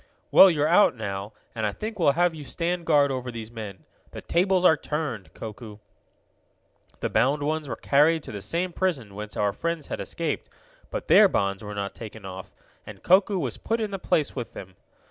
"Well, 0.31 0.49
you're 0.49 0.67
out, 0.67 0.95
now, 0.95 1.31
and 1.53 1.63
I 1.67 1.71
think 1.71 1.99
we'll 1.99 2.13
have 2.13 2.33
you 2.33 2.43
stand 2.43 2.87
guard 2.87 3.11
over 3.11 3.29
these 3.29 3.51
men. 3.51 3.85
The 4.13 4.21
tables 4.21 4.65
are 4.65 4.75
turned, 4.75 5.31
Koku." 5.35 5.77
The 7.01 7.09
bound 7.11 7.43
ones 7.43 7.69
were 7.69 7.75
carried 7.75 8.23
to 8.23 8.31
the 8.31 8.41
same 8.41 8.73
prison 8.73 9.13
whence 9.13 9.37
our 9.37 9.53
friends 9.53 9.89
had 9.89 9.99
escaped, 10.01 10.49
but 10.89 11.07
their 11.07 11.27
bonds 11.27 11.63
were 11.63 11.75
not 11.75 11.93
taken 11.93 12.25
off, 12.25 12.51
and 12.83 13.03
Koku 13.03 13.37
was 13.37 13.57
put 13.57 13.79
in 13.79 13.91
the 13.91 13.99
place 13.99 14.35
with 14.35 14.53
them. 14.53 14.75